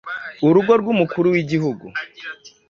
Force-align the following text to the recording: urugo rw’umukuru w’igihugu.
urugo 0.47 0.71
rw’umukuru 0.81 1.27
w’igihugu. 1.35 1.85